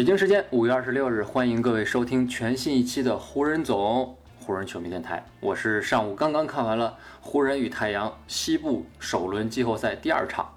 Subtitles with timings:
[0.00, 5.22] 北京时间五月二十六日，欢迎各位收听全新一期的湖人总湖人球迷电台。
[5.40, 10.50] 我是上午刚刚看完了湖人与太阳西部首轮季后赛第二场，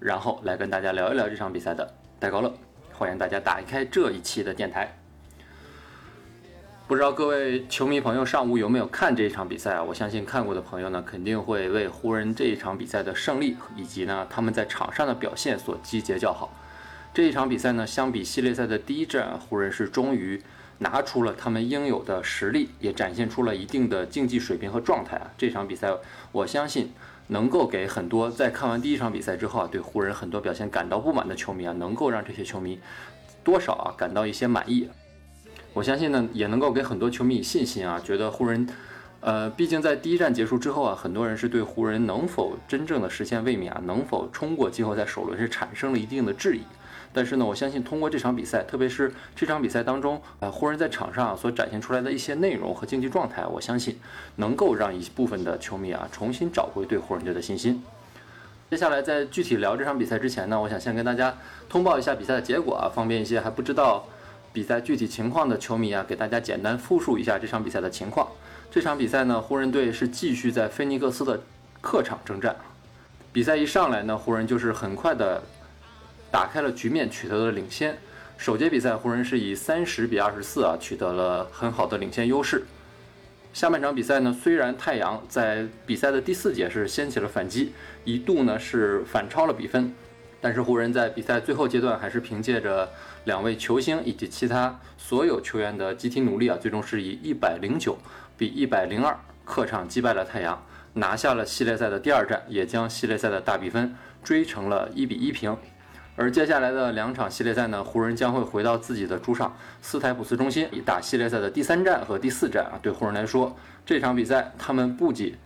[0.00, 2.52] 然后来跟大家聊一聊这场比赛的戴高乐。
[2.92, 4.92] 欢迎大家打开这一期的电台。
[6.88, 9.82] 不知道各位球迷朋友上午有没有看这一场比赛啊？
[9.84, 16.52] 我相信看过的朋友呢，肯定会为湖人这一场比赛的胜利以及呢他们在场上的表现所击节叫好。
[17.18, 20.40] 这一场比赛呢，相比系列赛的第一战，湖人是终于
[20.78, 25.28] 拿出了他们应有的实力，也展现出了一定的竞技水平和状态啊。
[25.36, 25.92] 这场比赛，
[26.30, 26.92] 我相信
[27.26, 32.78] 能够给很多在看完第一场比赛之后啊，对湖人很多表现感到不满的球迷啊，能够让这些球迷
[33.42, 34.88] 多少啊感到一些满意。
[35.72, 38.64] 我相信呢，也能够给很多球迷以信心啊，觉得湖人，
[39.18, 46.60] 呃，毕竟在第一战结束之后啊，很多人是对湖人能否真正的实现卫冕啊，能否冲过季后赛首轮是产生了一定的质疑。
[47.12, 53.98] 但是呢，我相信通过这场比赛，特别是这场比赛当中，啊，湖人在场上所展现出来的一些内容和竞技状态，我相信
[54.36, 57.82] 能够让一部分的球迷啊重新找回对湖人队的信心。
[58.70, 61.34] 接下来在具体聊这场比赛之前呢，我想先跟大家
[61.68, 64.04] 通报一下比赛的结果啊，方便一些还不知道
[64.52, 68.28] 比赛具体情况的球迷啊，给大家简单复述一下这场比赛的情况。
[68.70, 71.40] 这场比赛呢，湖人队是继续在菲尼克斯的
[71.80, 72.54] 客场征战。
[73.32, 75.42] 比赛一上来呢，湖人就是很快的。
[76.30, 77.98] 打开了局面，取得了领先。
[78.36, 82.64] 首节比赛，湖人是以三十比二十四啊，取得了很好的领先优势。
[83.52, 87.72] 下半场比赛呢，虽然太阳在比赛的第四节是掀起了反击，
[88.04, 89.92] 一度呢是反超了比分，
[90.40, 92.88] 但是湖人在比赛最后阶段还是凭借着
[93.24, 97.98] 两位球星以及其他所有球员的集体努力啊，最终是以一百零九
[98.36, 105.56] 比一百零二客场击败了太阳，拿下了系列赛的第二战，也将系列赛的大比分追成了一比一平。
[106.20, 112.74] 而接下来的两场系列赛呢，湖人将会回到自己的主场斯台普斯中心，以打系列赛的第三战和第四战啊。
[112.82, 113.56] 对湖人来说，
[113.86, 115.36] 这场比赛他们不仅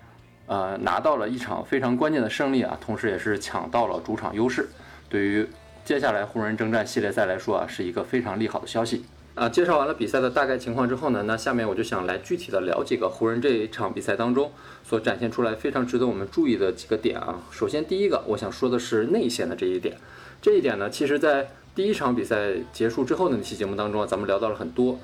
[0.47, 4.66] 呃拿到了一场非常关键的胜利啊，同时也是抢到了主场优势。
[5.10, 5.47] 对于
[5.84, 9.04] 接下来湖人征战系列赛来说啊，是一个非常利好的消息
[9.34, 9.47] 啊。
[9.50, 14.50] 介绍完了比赛的大概情况之后呢，那下面我就想来具体的聊几个湖人这一场比赛当中
[14.83, 17.41] 所展现出来非常值得我们注意的几个点啊。
[17.50, 19.99] 首先第一个，我想说的是内线的这一点。
[20.42, 24.98] 这一点呢，其实，在第一场比赛结束之后的那期节目当中啊，咱们聊到了很多。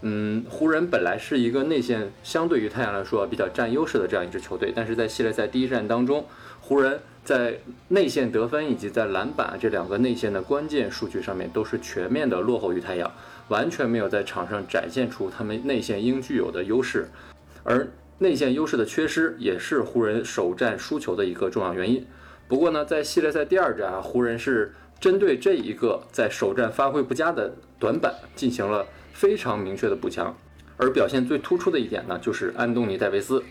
[0.00, 6.26] 嗯，湖人本来是一个内线相对于太阳来说比较占优势的这样一支球队，但是在系列赛第一战当中，
[6.60, 7.60] 湖人在
[7.90, 13.08] 内线得分以及在篮板这两个内线的关键数据上面都是全面的落后于太阳，
[13.46, 17.08] 完全没有在场上展现出他们内线应具有的优势。
[17.62, 17.86] 而
[18.18, 22.04] 内线优势的缺失，也是湖人首战输球的一个重要原因。
[22.52, 30.36] 不过呢，在系列赛第二战啊，湖人是针对这一个在首战发挥不佳的短板进行了非常明确的补强，
[30.76, 33.42] 而表现最突出的一点呢，就是安东尼戴维斯。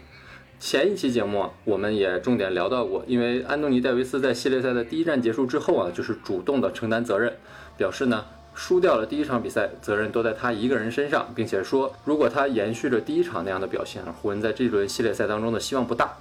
[0.59, 7.33] 前一期节目我们也重点聊到过，因为安东尼戴维斯在系列赛的第一战结束之后啊，就是主动的承担责任，
[7.75, 8.23] 表示呢
[8.53, 16.19] 输掉了第一场比赛，责任都在他一个人身上，并且说如果他延续着第一场那样的表现，湖人在这轮系列赛当中的希望不大。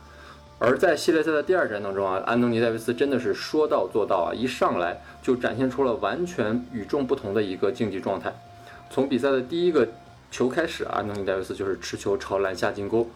[0.62, 8.30] 而在系列赛的第二战当中啊，安东尼戴维斯真的是说到做到啊，一上来就展现出了完全与众不同的一个竞技状态。
[8.90, 9.88] 从比赛的第一个
[10.30, 13.08] 球开始，安东尼戴维斯就是持球朝篮下进攻。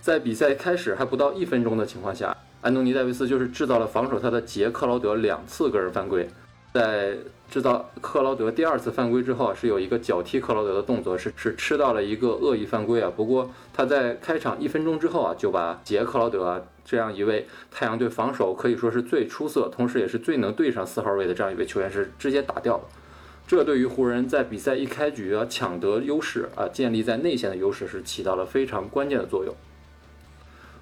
[0.00, 6.28] 在比赛开始还不到一分钟的情况下，安东尼戴维斯就是制造了防守他的杰克劳德两次个人犯规。
[6.72, 7.16] 在
[7.50, 13.12] 制造克劳德第二次犯规之后啊，是有一个脚踢克劳德的动作，是是吃到了一个恶意犯规啊。
[13.14, 22.84] 不过他在开场一分钟之后啊，就把杰克劳德这样一位太阳队防守可以说是最出色，同时也是最能对上四号位的这样一位球员是直接打掉了。
[23.46, 29.54] 这对于湖人，在比赛一开局啊抢得优势啊，建立在内线的优势是起到了非常关键的作用。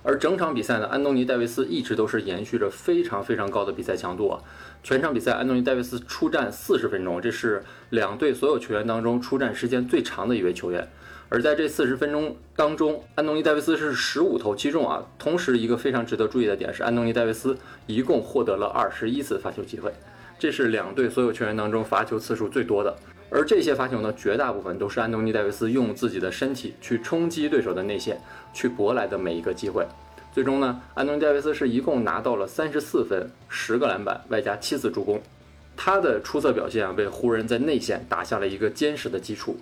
[0.02, 4.40] 而整场比赛呢，安东尼戴维斯一直都是延续着非常非常高的比赛强度啊。
[4.82, 10.88] 全场比赛，安东尼戴维斯出战四十分钟，这是两队所有球员当中出战时间最长的一位球员。
[11.28, 15.06] 而在这四十分钟当中，安东尼戴维斯是十五投七中啊。
[15.18, 17.56] 同时，一个非常值得注意的点是，安东尼戴维斯
[17.86, 19.92] 一共获得了二十一次发球机会，
[20.38, 22.96] 这是两队所有球员当中罚球次数最多的。
[23.30, 28.20] 而这些罚球呢，绝大部分都是安东尼戴维斯用自己的身体去冲击对手的内线，
[28.52, 29.86] 去博来的每一个机会。
[30.32, 35.20] 最终呢，安东尼戴维斯是一共拿到了三十四分、十个篮板，外加七次助攻。
[35.76, 39.56] 他的出色表现啊，为湖人在内线打下了一个坚实的基础。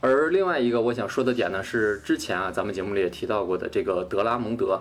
[0.00, 4.80] 而另外一个我想说的点呢，是之前啊，咱们节目里也提到过的这个德拉蒙德。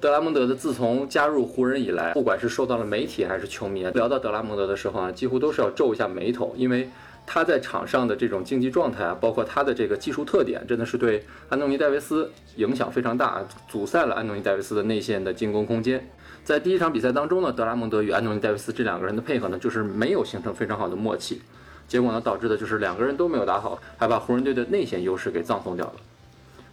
[0.00, 6.88] 德拉蒙德的自从加入湖人以来，不管是受到了媒体还是球迷聊到德拉蒙德的时候啊，几乎都是要皱一下眉头，因为
[7.34, 16.06] 他在场上的这种竞技状态啊，包括他的这个技术特点，真的是对安东尼戴维斯影响非常大，阻塞了安东尼戴维斯的内线的进攻空间。
[16.44, 21.40] 在第一场比赛当中呢，德拉蒙德与安东尼戴维斯这两个人的配合呢，就是没有形成非常好的默契，
[21.88, 25.94] 结果呢，导致的就是两个人都没有打好，还把湖人队的内线优势给葬送掉了。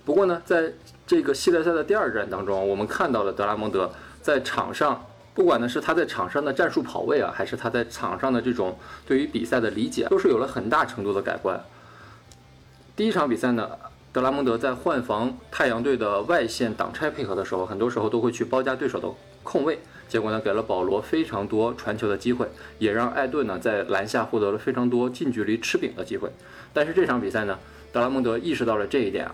[0.04, 0.74] 不过呢，在
[1.08, 3.90] 这个系列赛的第二战当中，我们看到了德拉蒙德
[4.22, 5.06] 在场上，
[5.40, 8.78] 不管呢是他在场上的战术跑位啊，还是他在场上的这种
[9.08, 11.58] 对于比赛的理解，都是有了很大程度的改观。
[12.94, 13.70] 第一场比赛呢，
[14.12, 19.10] 德拉蒙德在换防太阳队的外线挡拆配合的时候，很多时候都会去包夹对手的
[19.42, 22.46] 空位，结果呢，给了保罗非常多传球的机会，
[22.78, 26.30] 也让艾顿呢在篮下获得了非常多近距离吃饼的机会。
[26.74, 27.58] 但是这场比赛呢，
[27.94, 29.34] 德拉蒙德意识到了这一点啊。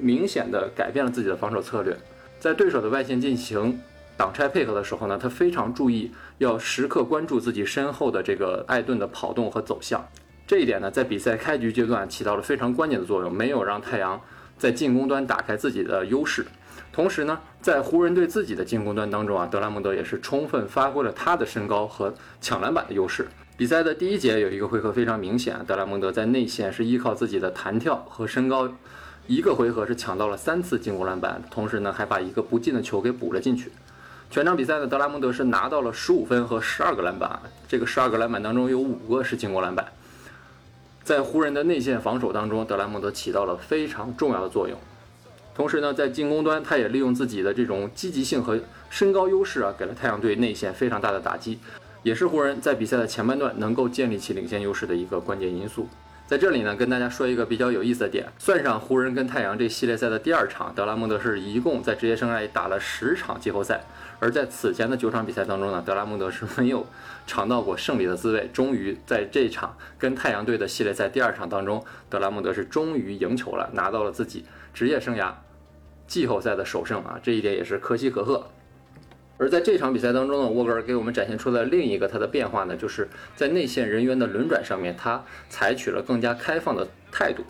[0.00, 1.94] 明显的改变了自己的防守策略，
[2.40, 3.78] 在对手的外线进行
[4.16, 10.06] 挡拆配合的时候呢，他非常注意要时刻关注自己身后的这个艾顿的跑动和走向。
[10.46, 14.20] 这一点呢，在比赛开局阶段起到了非常关键的作用，没有让太阳
[14.58, 16.46] 在进攻端打开自己的优势。
[16.92, 23.26] 同时呢，在湖人队自己的进攻端当中啊，德拉蒙德也是充分发挥了他的身高和抢篮板的优势。
[23.56, 28.68] 比赛的第一节有一个回合非常明显，德拉蒙德在内线是依靠自己的弹跳和身高。
[29.26, 33.72] 一个回合是抢到了三次进攻篮板，同时呢还把一个不进的球给补了进去。
[34.34, 37.38] 全场比赛呢，德拉蒙德是拿到了十五分和十二个篮板，
[37.68, 39.86] 这个十二个篮板当中有五个是进攻篮板。
[41.04, 44.76] 在湖人的内线防守当中，德拉蒙德起到了非常重要的作用。
[45.54, 48.58] 同时呢，在进攻端，他也利用自己的这种积极性和
[48.90, 51.60] 身高优势啊，给了太阳队内线非常大的打击，
[52.02, 55.88] 也是湖人在比赛的前半段能够建立起领先优势的一个关键因素。
[56.26, 63.84] 在这里呢，跟大家说一个比较有意思的点，算上湖人跟太阳这系列赛的第二场，德拉蒙德是一共在职业生涯里打了十场季后赛，
[64.24, 66.86] 而在此前的九场比赛当中呢，德拉蒙德是没有
[67.26, 68.48] 尝到过胜利的滋味。
[68.54, 75.30] 终于在这场跟太阳队的系列赛第二场当中，德拉蒙德是终于赢球了，拿到了自己职业生涯
[76.06, 78.48] 季后赛的首胜啊，这一点也是可喜可贺。
[79.36, 87.44] 而在这场比赛当中呢，沃格尔给我们展现出了另一个他的变化呢，就是在内线人员的轮转上面，他采取了更加开放的态度，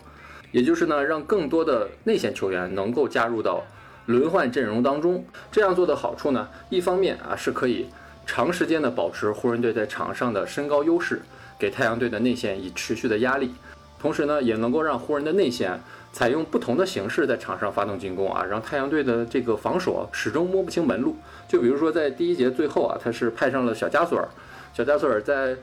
[0.51, 3.63] 也就是呢，让更多的内线球员能够加入到
[4.05, 5.25] 轮换阵容当中。
[5.51, 7.87] 这样做的好处呢，一方面啊是可以
[8.25, 11.21] 长时间的保持湖人队在场上的身高优势，
[11.57, 13.53] 给太阳队的内线以持续的压力，
[13.99, 15.79] 同时呢，也能够让湖人的内线。
[16.13, 21.17] 采用不同的形式在场上发动进攻啊，让太阳队的这个防守始终摸不清门路。
[21.45, 24.25] 就比如说在第一节最后啊，他是派上了小加索尔，
[24.73, 25.57] 小加索尔在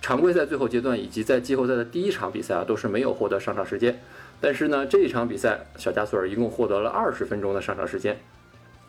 [0.00, 4.00] 常规赛最后阶段以及在季后赛的第一场比赛啊，都是没有获得上场时间。
[4.42, 8.18] 但是呢，这一场比赛小加索尔一共获得了二十分钟的上场时间。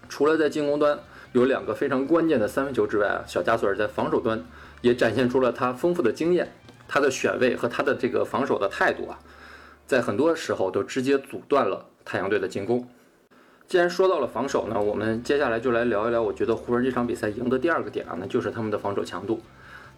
[0.09, 0.99] 除了在进攻端
[1.31, 4.43] 有两个非常关键的三分球之外啊，小加索尔在防守端
[4.81, 6.51] 也展现出了他丰富的经验，
[6.87, 9.19] 他的选位和他的这个防守的态度啊。
[9.85, 12.89] 在很多时候都直接阻断了太阳队的进攻。
[13.67, 19.39] 既然说到了防守呢，我们接下来就来聊一聊，我觉得湖人这场比赛赢的第二个点啊，那就是他们的防守强度。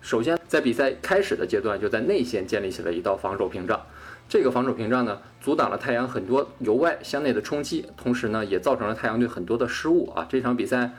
[0.01, 3.81] 首先，在比赛开始的阶段，就在内线建立起了一道防守屏障。
[4.27, 10.25] 这个防守屏障呢，阻挡了太阳很多由外向内的冲击，同时呢，也造成了太阳队很多的失误啊。
[10.27, 10.91] 这场比赛，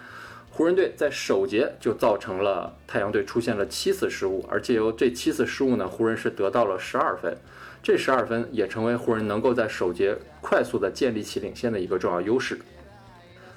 [0.51, 7.37] 湖人队在首节就造成了太阳队出现了七次失误，而借由这七次失误呢，湖人是得到了十二分。
[7.83, 12.59] 这十二分也成为湖人能够在首节快速的建立起领先的一个重要优势。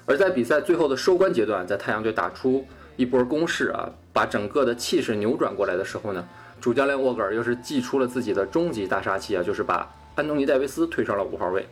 [0.06, 6.28] 而在比赛最后的收官阶段，在太阳队打出一波攻势啊，把整个的气势扭转过来的时候呢，
[6.60, 11.66] 主教练沃格尔又是祭出了自己的终极大杀器啊，就是把安东尼戴维斯推上了五号位。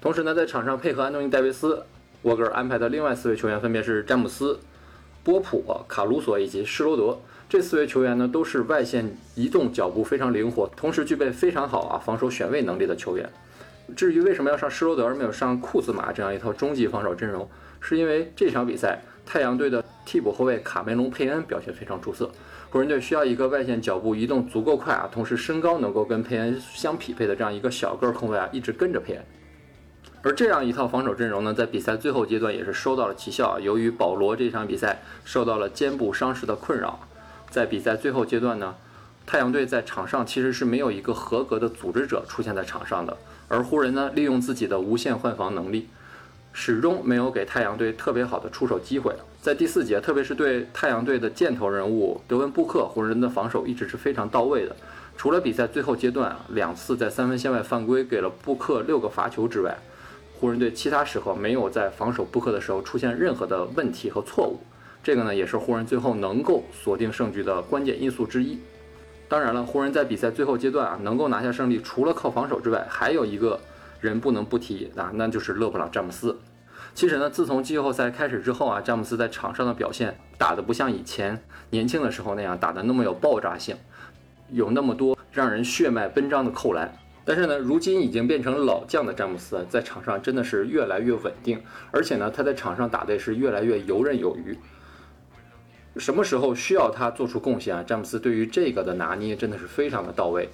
[0.00, 1.82] 同时呢，在场上配合安东尼戴维斯，
[2.22, 4.60] 沃格尔安排的另外四位球员分别是詹姆斯、
[5.22, 7.18] 波普、卡鲁索以及施罗德。
[7.48, 13.30] 这四位球员呢，都是外线移动脚步非常灵活，同时具备非常好啊防守选位能力的球员。
[13.96, 17.48] 至于为什么要上施罗德而没有上库兹马这样一套终极防守阵容，
[17.80, 22.30] 是因为这场比赛太阳队的替补后卫卡梅隆佩恩表现非常出色，
[22.74, 29.24] 湖人队需要一个外线脚步移动足够快啊，同时身高能够跟佩恩相匹配的这样一个小个控卫啊，一直跟着佩恩。
[30.22, 36.98] 而这样一套防守阵容呢，在比赛最后阶段也是收到了奇效，由于保罗这场比赛受到了肩部伤势的困扰。
[37.48, 38.74] 在比赛最后阶段呢，
[39.24, 43.16] 太阳队在场上其实是没有一个合格的组织者出现在场上的，
[43.46, 45.88] 而湖人呢，利用自己的无限换防能力，
[46.56, 49.12] 始终没有给太阳队特别好的出手机会。
[49.42, 54.74] 在第四节，特别是对太阳队的箭头人物德文布克，湖人的防守一直是非常到位的。
[55.16, 59.76] 除了比赛最后阶段两次在三分线外犯规给了布克六个罚球之外，
[60.32, 64.60] 湖人队其他时候没有在防守布克的时候出现任何的问题和错误。
[65.02, 68.58] 这个呢，也是湖人最后能够锁定胜局的关键因素之一。
[69.28, 73.60] 当然了，湖人在比赛最后阶段啊，能够拿下胜利，除了靠防守之外，还有一个
[74.08, 76.38] 人不能不提啊，那就是勒布朗·詹姆斯。
[76.94, 83.76] 其实呢，自从季后赛开始之后啊，詹姆斯在场上的表现打得不像以前年轻的时候那样打得那么有爆炸性，
[84.50, 86.96] 有那么多让人血脉奔张的扣篮。
[87.24, 94.56] 但是呢，如今已经变成老将的詹姆斯在场上真的是越来越稳定，而且呢，他在场上打的是越来越游刃有余。
[95.96, 97.82] 什么时候需要他做出贡献啊？
[97.82, 100.48] 詹姆斯对于这个的拿捏真的是非常的到位。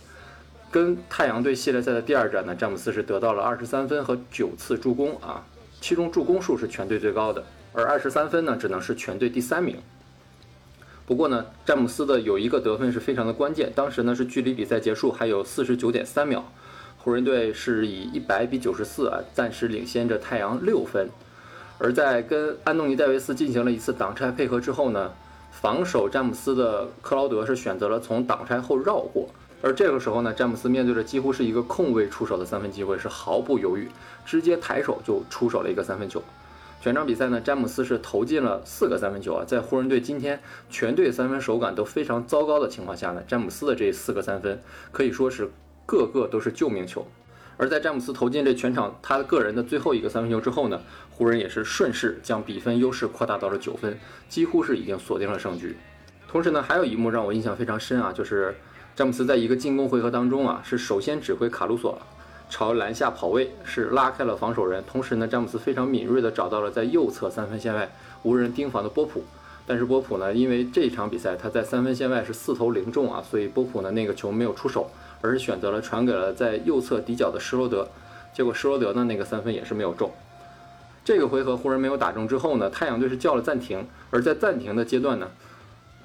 [0.71, 5.45] 跟太阳队系列赛的第二战呢，詹姆斯是得到了二十三分和九次助攻啊，
[5.81, 9.77] 其中助攻数是全队最高的，而二十三分呢只能是全队第三名。
[11.07, 16.45] 不过呢，詹姆斯的有一个得分是非常的关键，当时呢是距离比赛结束还有四十九点三秒，
[16.99, 21.09] 湖人队是以一百比九十四啊暂时领先着太阳六分。
[21.79, 25.13] 而在跟安东尼戴维斯进行了一次挡拆配合之后呢。
[25.53, 29.29] 防守詹姆斯的克劳德是选择了从挡拆后绕过，
[29.63, 33.89] 而这个时候呢，詹姆斯面对着几乎是一个空位出手的三分机会，是毫不犹豫，
[34.25, 36.23] 直接抬手就出手了一个三分球。
[36.81, 40.41] 全场比赛呢，詹姆斯是投进了四个三分球啊，在湖人队今天
[40.71, 45.51] 全队三分手感都非常糟糕的情况下呢，詹姆斯的这四个三分可以说是
[45.85, 47.07] 个个都是救命球。
[47.59, 54.01] 而在詹姆斯投进这全场他个人的最后一个三分球之后呢，湖人也是顺势将比分优势扩大到了九分，
[54.31, 55.77] 几乎是已经锁定了胜局。
[56.27, 58.57] 同时呢，还有一幕让我印象非常深啊，就是
[58.95, 61.99] 詹姆斯在一个进攻回合当中啊，是首先指挥卡鲁索
[62.49, 64.83] 朝篮下跑位，是拉开了防守人。
[64.87, 67.91] 同时呢，詹姆斯非常敏锐地找到了在右侧三分线外
[68.23, 69.25] 无人盯防的波普。
[69.67, 74.91] 但是波普呢，因为这场比赛他在三分线外是四投零中啊，所以波普呢那个球没有出手。
[75.23, 77.87] 而是选择了传给了在右侧底角的施罗德，
[78.33, 80.11] 结果施罗德呢那个三分也是没有中。
[81.05, 85.29] 这个回合湖人没有打中之后呢，太阳队是叫了暂停，而在暂停的阶段呢，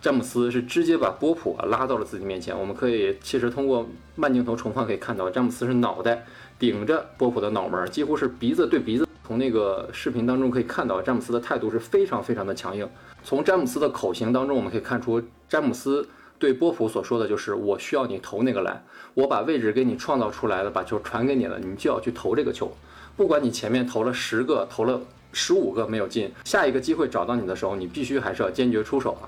[0.06, 2.56] 詹姆斯是直接把波普啊拉到了自己面前。
[2.56, 6.24] 我们可以其实通过慢镜头重放可以看到，詹姆斯是脑袋
[6.60, 9.08] 顶着波普的脑门，几乎是鼻子对鼻子。
[9.26, 12.88] 从那个视频当中可以看到，詹姆斯的态度是非常非常的强硬。
[13.24, 15.20] 从詹姆斯的口型当中，我们可以看出
[15.50, 16.08] 詹姆斯。
[16.38, 18.86] 对波普所说的就是，我需要你投那个篮，
[19.16, 22.72] 我把位置给你创造出来了，把球传给你了，你就要去投这个球，
[23.18, 29.26] 不管你前面投了十个，投了十五个没有进，下一个机会找到你的时候，你必须还是要坚决出手啊！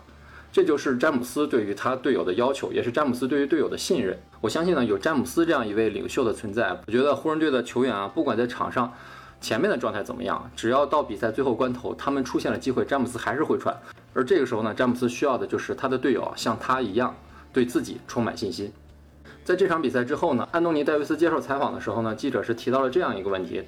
[0.52, 4.18] 这就是詹姆斯对于他队友的要求，也是詹姆斯对于队友的信任。
[4.42, 8.92] 我相信呢，有詹姆斯这样一位领袖的存在，我觉得湖人队的球员啊，不管在场上
[9.40, 13.76] 前面的状态怎么样，只要到比赛最后关头，他们出现了机会，詹姆斯还是会传。
[14.14, 17.16] 而这个时候呢，詹姆斯需要的就是他的队友像他一样
[17.54, 18.72] 对自己充满信心。
[19.44, 23.64] 在这场比赛之后呢，安东尼戴维斯接受采访的时候呢，记者是提到了这样一个问题。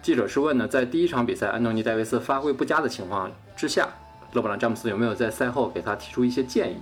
[0.00, 3.88] 记者是问呢，在第一场比赛安东尼戴维斯发挥不佳的情况之下，
[4.32, 6.76] 勒布朗詹姆斯有没有在赛后给他提出一些建议？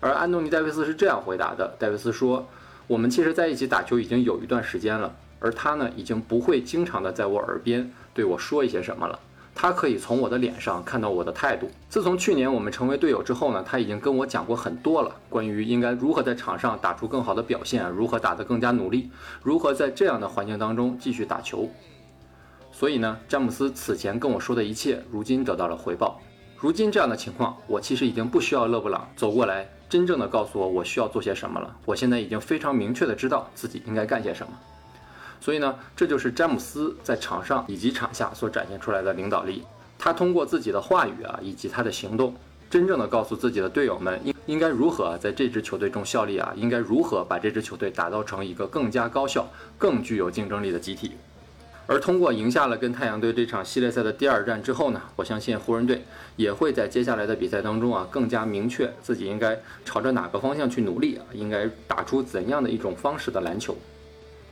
[0.00, 2.46] 而安东尼戴维斯是这样回答的：戴维斯说，
[2.86, 9.18] 我们其实在一起打球已经有一段时间了，而他呢，已经不会经常的在我耳边对我说一些什么了。
[9.52, 11.70] 他可以从我的脸上看到我的态度。
[11.88, 19.10] 自从去年我们成为队友之后呢，他已经跟我讲过很多了，关于应该如何在场上打出更好的表现，如何打得更加努力，
[19.42, 21.68] 如何在这样的环境当中继续打球。
[22.72, 26.22] 所以呢，詹姆斯此前跟我说的一切，如今得到了回报。
[26.60, 31.74] 如今这样的情况，我其实已经不需要勒布朗走过来，真正的告诉我我需要做些什么了。
[31.86, 34.52] 我现在已经非常明确的知道自己应该干些什么。
[35.40, 39.64] 所以呢，这就是詹姆斯在场上以及场下所展现出来的领导力。
[39.98, 42.34] 他通过自己的话语啊，以及他的行动，
[42.68, 49.48] 真正的告诉自己的队友们应应该如何在这支球队中效力啊，应该如何把这支球队打造成一个更加高效、
[49.78, 51.12] 更具有竞争力的集体。
[51.90, 56.00] 而通过赢下了跟太阳队这场系列赛的第二战之后呢，我相信湖人队
[56.36, 63.76] 也会在接下来的比赛当中啊，更加明确自己应该朝着哪个方向去努力啊，应该打出怎样的一种方式的篮球。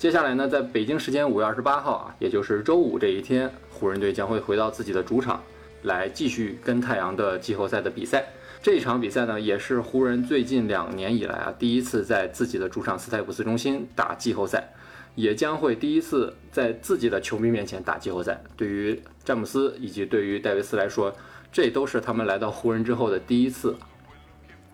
[0.01, 5.41] 接下来呢，在北京时间五月二十八号啊，也就是周五这一天，湖人队将会回到自己的主场，
[5.83, 8.27] 来继续跟太阳的季后赛的比赛。
[8.61, 14.73] 这场比赛呢，也是湖人最近两年以来啊，第一次在自己的主场斯台普斯中心打季后赛，
[15.15, 18.41] 也将会第一次在自己的球迷面前打季后赛。
[18.57, 21.13] 对于詹姆斯以及对于戴维斯来说，
[21.51, 23.77] 这都是他们来到湖人之后的第一次。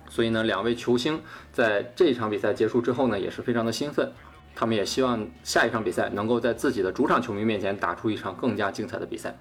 [0.09, 1.21] 所以呢，两位球星
[1.53, 4.12] 在这场比赛结束之后呢，也是非常的兴奋。
[4.55, 9.37] 他们也希望下一场比赛能够在自己的主场球迷面前打出一场更加精彩的比赛。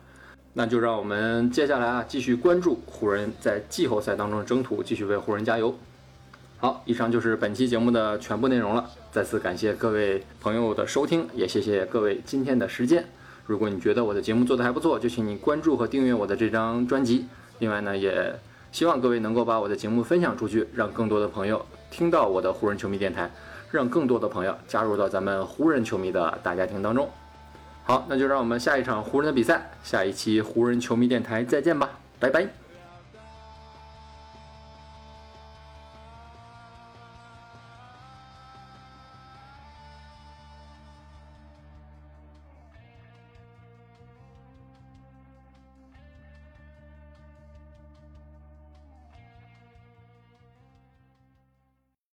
[0.54, 5.78] 那就让我们接下来啊，继续关注湖人，在季后赛当中的征途，继续为湖人加油。
[6.64, 8.90] 好，以上就是本期节目的全部内容了。
[9.12, 13.04] 再次感谢各位朋友的收听，也谢谢各位今天的时间。
[13.46, 17.26] 如果你觉得我的节目做得还不错，就请你关注和订阅我的这张专辑。
[17.60, 18.34] 另外呢，也
[18.72, 23.30] 希望各位能够把我的节目分享出去，让更多的朋友听到我的湖人球迷电台，
[23.70, 27.10] 让更多的朋友加入到咱们湖人球迷的大家庭当中。
[27.84, 31.90] 好，那就让我们下一场湖人的比赛，下一期湖人球迷电台再见吧，
[32.22, 32.63] 拜拜。